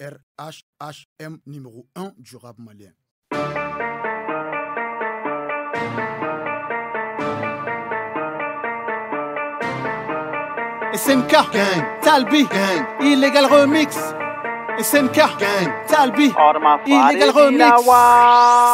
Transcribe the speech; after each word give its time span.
RHHM 0.00 1.38
numéro 1.46 1.86
1 1.94 2.12
du 2.18 2.36
rap 2.36 2.56
malien. 2.58 2.90
SNK, 10.94 11.30
gang, 11.52 12.00
Talbi, 12.02 12.44
gang, 12.44 12.86
Illegal 13.00 13.46
Remix. 13.46 13.96
SNK, 14.80 15.14
gang, 15.14 15.72
Talbi, 15.86 16.32
Illegal 16.86 17.30
Remix. 17.30 17.82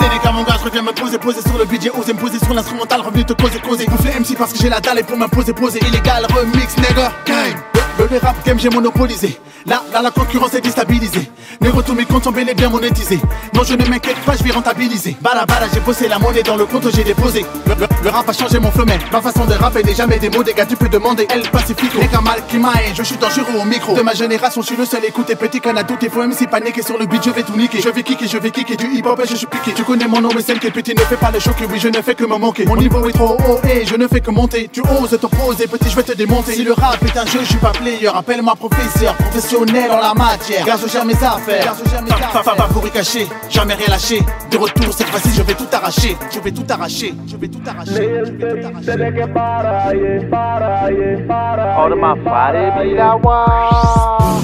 Sénégal, 0.00 0.32
mon 0.34 0.42
gars, 0.42 0.56
je 0.58 0.64
reviens 0.64 0.82
me 0.82 0.92
poser, 0.92 1.18
poser 1.18 1.42
sur 1.42 1.56
le 1.56 1.64
budget, 1.64 1.90
oser 1.90 2.12
me 2.12 2.18
poser 2.18 2.40
sur 2.40 2.54
l'instrumental, 2.54 3.00
revenu 3.02 3.24
te 3.24 3.34
causer, 3.34 3.60
causer. 3.60 3.86
Gonfler 3.86 4.18
MC 4.18 4.36
parce 4.36 4.52
que 4.52 4.58
j'ai 4.58 4.68
la 4.68 4.80
dalle 4.80 4.98
et 4.98 5.04
pour 5.04 5.16
m'imposer, 5.16 5.52
poser. 5.52 5.78
Illegal 5.78 6.26
Remix, 6.26 6.76
nigga, 6.76 7.12
gang. 7.24 7.73
Le, 7.98 8.18
rap 8.18 8.36
game, 8.44 8.58
j'ai 8.58 8.70
monopolisé. 8.70 9.38
Là, 9.66 9.82
là, 9.92 10.02
la 10.02 10.10
concurrence 10.10 10.52
est 10.54 10.60
déstabilisée. 10.60 11.30
Négro, 11.60 11.80
tous 11.80 11.94
mes 11.94 12.04
comptes 12.04 12.24
sont 12.24 12.32
bel 12.32 12.48
et 12.48 12.54
bien 12.54 12.68
monétisés. 12.68 13.20
Non, 13.54 13.62
je 13.62 13.74
ne 13.74 13.84
m'inquiète 13.88 14.16
pas, 14.26 14.34
je 14.36 14.42
vais 14.42 14.50
rentabiliser. 14.50 15.16
Bala, 15.22 15.46
bala, 15.46 15.66
j'ai 15.72 15.80
bossé 15.80 16.06
la 16.08 16.18
monnaie 16.18 16.42
dans 16.42 16.56
le 16.56 16.66
compte, 16.66 16.86
j'ai 16.94 17.04
déposé. 17.04 17.46
Le, 17.66 17.74
le- 17.74 17.86
le 18.02 18.10
rap 18.10 18.28
a 18.28 18.32
changé 18.32 18.58
mon 18.58 18.70
mais 18.86 18.98
ma 19.10 19.22
façon 19.22 19.46
de 19.46 19.54
rapper 19.54 19.82
n'est 19.82 19.94
jamais 19.94 20.18
des 20.18 20.28
mots. 20.28 20.42
Des 20.42 20.52
gars, 20.52 20.66
tu 20.66 20.76
peux 20.76 20.88
demander, 20.88 21.26
El 21.30 21.48
Pacifico. 21.50 21.98
Les 21.98 22.08
mal 22.22 22.42
qui 22.48 22.58
m'aille, 22.58 22.92
je 22.94 23.02
suis 23.02 23.16
dangereux 23.16 23.46
au 23.58 23.64
micro. 23.64 23.94
De 23.94 24.02
ma 24.02 24.12
génération, 24.12 24.60
je 24.60 24.66
suis 24.66 24.76
le 24.76 24.84
seul 24.84 25.04
écouté. 25.06 25.34
Petit 25.36 25.60
canadou, 25.60 25.96
t'es 25.98 26.10
faux, 26.10 26.22
MC 26.26 26.46
paniqué 26.50 26.82
sur 26.82 26.98
le 26.98 27.06
beat, 27.06 27.24
je 27.24 27.30
vais 27.30 27.42
tout 27.44 27.56
niquer. 27.56 27.80
Je 27.80 27.88
vais 27.88 28.02
kicker, 28.02 28.28
je 28.28 28.36
vais 28.38 28.50
kicker 28.50 28.76
du 28.76 28.86
hip 28.92 29.06
hop 29.06 29.20
et 29.24 29.28
je 29.28 29.36
suis 29.36 29.46
piqué. 29.46 29.72
Tu 29.74 29.84
connais 29.84 30.06
mon 30.08 30.20
nom, 30.20 30.28
mais 30.34 30.42
celle 30.42 30.58
qui 30.58 30.66
est 30.66 30.70
petit 30.72 30.94
ne 30.94 31.00
fait 31.00 31.16
pas 31.16 31.30
le 31.30 31.38
choquer. 31.40 31.64
Oui, 31.70 31.78
je 31.80 31.88
ne 31.88 32.02
fais 32.02 32.14
que 32.14 32.24
me 32.24 32.36
manquer. 32.36 32.66
Mon 32.66 32.76
niveau 32.76 33.08
est 33.08 33.12
trop 33.12 33.38
haut 33.48 33.60
et 33.66 33.86
je 33.86 33.94
ne 33.96 34.06
fais 34.08 34.20
que 34.20 34.30
monter. 34.32 34.68
Tu 34.70 34.82
oses 34.82 35.18
t'opposer, 35.18 35.66
petit, 35.68 35.88
je 35.88 35.96
vais 35.96 36.02
te 36.02 36.12
démonter. 36.12 36.52
Si 36.54 36.64
le 36.64 36.72
rap 36.74 36.98
est 37.04 37.16
un 37.18 37.24
jeu, 37.24 37.38
je 37.42 37.46
suis 37.48 37.56
pas 37.58 37.72
player. 37.84 38.10
Appelle-moi 38.14 38.54
professeur, 38.56 39.14
professionnel 39.14 39.90
en 39.90 40.00
la 40.00 40.14
matière. 40.14 40.64
Gère 40.64 41.04
mes 41.04 41.14
affaires. 41.14 41.72
Affaires. 41.72 42.56
Favori 42.56 42.90
caché, 42.90 43.26
jamais 43.50 43.74
rien 43.74 43.88
lâché. 43.88 44.20
De 44.50 44.56
retour, 44.56 44.92
cette 44.92 45.08
fois-ci, 45.08 45.30
je 45.36 45.42
vais 45.42 45.54
tout 45.54 45.68
arracher. 45.72 46.16
Je 46.32 46.40
vais 46.40 46.50
tout 46.50 46.64
arracher. 46.68 47.14
Je 47.26 47.36
vais 47.36 47.48
tout 47.48 47.62
arracher. 47.66 47.92
Je 47.94 48.40
vais 48.40 48.48
tout 48.48 48.62
arracher. 48.66 48.84
Se 48.84 48.92
de 48.92 49.10
que 49.10 49.24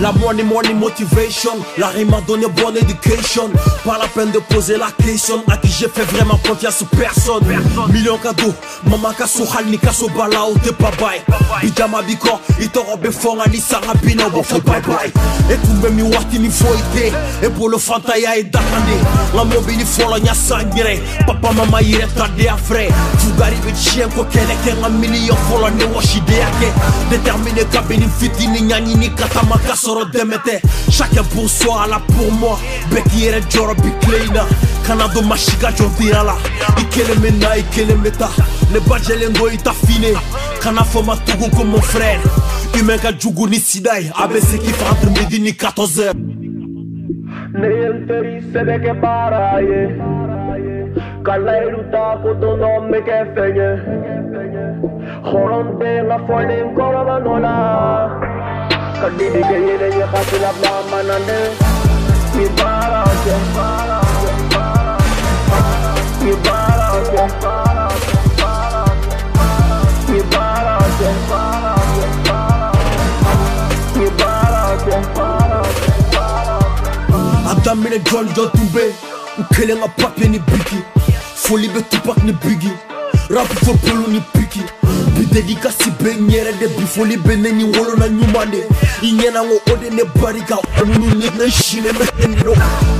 La 0.00 0.12
money, 0.12 0.42
money 0.42 0.74
motivation. 0.74 1.52
La 1.78 1.88
rime 1.88 2.10
m'a 2.10 2.20
donné 2.22 2.46
bonne 2.48 2.76
education. 2.76 3.50
Pas 3.84 3.98
la 3.98 4.08
peine 4.08 4.30
de 4.32 4.38
poser 4.38 4.76
la 4.76 4.88
question. 5.04 5.42
À 5.48 5.56
qui 5.56 5.68
j'ai 5.68 5.88
fait 5.88 6.04
vraiment 6.12 6.38
confiance 6.46 6.84
personne. 6.98 7.44
Million 7.92 8.18
cadeaux. 8.18 8.54
Mama 8.84 9.14
kaso 9.16 9.44
halni 9.46 9.78
kaso 9.78 10.08
balao 10.08 10.54
te 10.62 10.70
babai. 10.70 11.20
Bijama 11.62 12.02
biko. 12.02 12.40
Itoro 12.60 12.96
befonga 12.96 13.46
ni 13.46 13.58
sarabina 13.60 14.24
wafo 14.34 14.60
bye 14.60 14.80
bye. 14.80 15.12
Et 15.50 15.82
même 15.82 15.94
mi 15.94 16.02
wati 16.02 16.38
ni 16.38 16.50
foite. 16.50 17.12
Et 17.42 17.48
pour 17.50 17.68
le 17.68 17.78
fantaya 17.78 18.36
et 18.36 18.44
dakande. 18.44 18.98
La 19.34 19.44
mobile 19.44 19.86
fola 19.86 20.18
nya 20.18 20.34
sangire. 20.34 21.00
Papa 21.26 21.52
mama 21.52 21.80
yire 21.80 22.08
tade 22.16 22.48
afre. 22.48 22.88
Fugari 23.18 23.56
be 23.64 23.72
chien 23.78 24.08
ko 24.08 24.24
kene 24.24 24.56
kenga 24.64 24.88
million 24.88 25.36
fola 25.48 25.70
ne 25.70 25.84
washi 25.94 26.20
de 26.22 26.32
yake. 26.32 26.72
Déterminé 27.10 27.64
kabini 27.72 28.08
fitini 28.18 28.62
nyani 28.62 28.94
ni 28.96 29.10
katama 29.10 29.58
kasɔrɔ 29.66 30.10
dɛmɛ 30.12 30.36
tɛ 30.44 30.60
chacun 30.90 31.24
pour 31.32 31.48
soi 31.48 31.84
ala 31.84 32.00
pour 32.00 32.30
moi. 32.32 32.58
Bɛɛ 32.90 33.02
k'i 33.10 33.18
yɛrɛ 33.26 33.40
jɔrɔ 33.50 33.74
bi 33.82 33.90
kile 34.00 34.18
in 34.26 34.38
kana 34.84 35.08
don 35.14 35.26
ma 35.26 35.36
si 35.36 35.56
ka 35.56 35.70
jɔndenya 35.70 36.24
la 36.24 36.34
i 36.76 36.84
kelen 36.90 37.18
bɛ 37.22 37.30
na 37.40 37.54
i 37.54 37.62
kelen 37.74 38.02
bɛ 38.02 38.10
ta 38.18 38.28
ne 38.72 38.78
bajɛlen 38.80 39.36
ko 39.38 39.46
i 39.48 39.56
ta 39.56 39.72
fine 39.72 40.12
kana 40.60 40.82
fɔ 40.82 41.04
ma 41.06 41.14
tugun 41.24 41.50
ko 41.56 41.64
mon 41.64 41.80
frère. 41.80 42.20
Humain 42.74 42.98
ka 42.98 43.12
jugu 43.12 43.48
ni 43.48 43.58
sida 43.58 43.98
ye 44.00 44.08
a 44.08 44.26
bɛ 44.28 44.40
se 44.40 44.58
k'i 44.58 44.72
faga 44.72 44.96
entre 44.96 45.10
midi 45.10 45.38
ni 45.40 45.52
14 45.52 45.98
heures. 45.98 46.14
ne 47.54 47.68
ye 47.68 47.88
n 47.88 48.06
teri 48.06 48.40
sɛnɛkɛ 48.52 49.00
baara 49.00 49.60
ye. 49.60 49.82
ka 51.24 51.36
layiru 51.38 51.82
ta 51.92 52.18
ko 52.22 52.34
don 52.40 52.58
dɔ 52.60 52.70
n 52.80 52.84
bɛ 52.90 52.98
kɛ 53.06 53.16
fɛn 53.34 53.56
ye 53.58 53.68
hɔrɔn 55.30 55.66
den 55.78 56.08
ka 56.08 56.18
fɔlen 56.26 56.66
kɔrɔba 56.76 57.16
nɔ 57.24 57.34
la. 57.44 58.31
Kadi 59.02 59.26
di 59.34 59.40
keye 59.42 59.74
de 59.82 59.88
ye 59.98 60.04
kati 60.12 60.36
la 60.38 60.50
plan 60.58 60.82
manande 60.90 61.38
Mi 62.36 62.44
balance 62.54 63.34
Mi 63.34 63.52
balance 63.56 64.28
Mi 66.22 66.32
balance 66.44 66.92
Mi 70.08 70.18
balance 74.22 74.92
Adamine 77.50 77.98
John 78.04 78.26
yo 78.36 78.46
toumbe 78.46 78.94
Ukele 79.38 79.76
nga 79.76 79.88
papye 79.88 80.28
ni 80.28 80.38
bigi 80.38 80.78
Foli 81.34 81.68
be 81.68 81.80
tupak 81.82 82.24
ni 82.24 82.32
bigi 82.32 82.70
Rapi 83.30 83.56
fo 83.64 83.74
polo 83.74 84.06
ni 84.08 84.22
bigi 84.34 84.62
Bi 85.18 85.26
dedikasi 85.26 85.90
be 85.90 86.14
nyere 86.20 86.52
de 86.52 86.68
Bi 86.68 86.86
foli 86.86 87.16
be 87.16 87.36
neni 87.36 87.64
wolo 87.64 87.96
na 87.96 88.08
nyumane 88.08 88.62
Ingen 89.02 89.36
an 89.36 89.48
o 89.50 89.58
ode 89.72 89.90
ne 89.90 90.04
bari 90.20 90.40
ka 90.42 90.58
Onu 90.80 91.14
ne 91.18 91.26
ne 91.36 91.50
shine 91.50 91.90
me 91.98 92.06
hendiro 92.20 92.54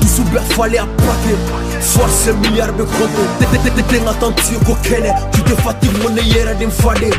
Dusu 0.00 0.22
bɛ 0.30 0.40
fale 0.54 0.78
a 0.78 0.86
pake 0.86 1.34
Forse 1.80 2.32
miliard 2.40 2.72
bɛ 2.78 2.84
kogo 2.86 3.22
Tete 3.40 4.00
nga 4.02 4.12
tan 4.20 4.32
tiyo 4.34 4.60
ko 4.64 4.76
kɛnɛ 4.84 5.10
Tu 5.32 5.42
te 5.42 5.54
fati 5.62 5.88
mo 5.98 6.08
ne 6.10 6.22
yɛrɛ 6.22 6.56
den 6.58 6.70
fade 6.70 7.10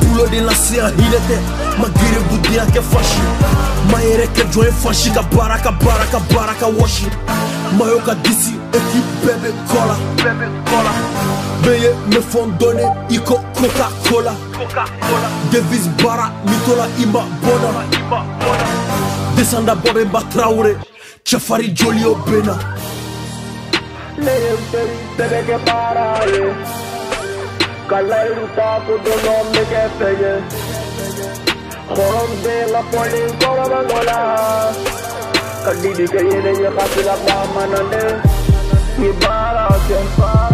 Bulo 0.00 0.26
de 0.30 0.40
lase 0.40 0.78
a 0.78 0.88
hinɛ 0.88 1.18
tɛ 1.28 1.36
Ma 1.78 1.88
gere 1.88 2.20
budenya 2.30 2.64
kɛ 2.72 2.80
fashi 2.80 3.20
Ma 3.92 3.98
yɛrɛ 3.98 4.26
kɛ 4.32 4.42
jɔn 4.52 4.64
ye 4.64 4.72
fashi 4.72 5.10
Ka 5.12 5.22
baara 5.22 5.58
ka 5.58 5.70
baara 5.72 6.06
ka 6.10 6.18
baara 6.32 6.54
ka 6.54 6.68
washi 6.68 7.04
Maillot 7.78 8.00
d'ici, 8.22 8.54
équipe 8.72 9.04
bébé 9.24 9.52
cola. 9.68 9.96
Bebe 10.18 10.48
cola. 10.66 10.90
Beye 11.62 11.90
me 12.08 12.20
font 12.20 12.46
donner 12.58 12.86
Ico 13.10 13.40
Coca-Cola. 13.54 14.34
Coca-Cola. 14.52 15.28
Devis 15.50 15.88
Bara, 16.02 16.30
Mitola 16.46 16.86
Ima 16.98 17.24
Bona. 17.42 17.84
Ima 17.92 18.24
Bona. 18.40 18.64
Descenda 19.36 19.74
Bobemba 19.74 20.22
Traoré, 20.30 20.76
Chafari 21.24 21.74
Jolio 21.74 22.14
Bena. 22.26 22.56
Leyenteriteleke 24.16 25.58
para 25.64 26.24
ye 26.30 26.46
eh. 26.46 26.84
kalayiru 27.88 28.46
taako 28.56 28.92
dono 29.04 29.34
mege 29.52 29.82
fɛgɛ 29.98 30.32
hɔrɔn 31.94 32.30
bɛɛ 32.42 32.64
la 32.72 32.80
fɔlen 32.90 33.30
kɔrɔbɛ 33.40 33.78
dɔ 33.88 33.98
la. 34.08 35.03
Cause 35.64 35.80
did 35.80 35.98
you 35.98 36.06
get 36.06 36.44
in 36.44 36.60
your 36.60 36.72
pocket 36.72 37.06
like 37.06 37.24
that 37.24 37.54
man 37.54 37.72
and 37.80 37.90
then 37.90 39.02
You 39.02 39.14
ball 39.14 39.30
out, 39.32 39.88
you 39.88 39.96
ball 40.20 40.53